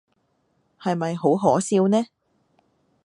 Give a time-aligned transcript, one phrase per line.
[0.81, 2.05] 係咪好可笑呢？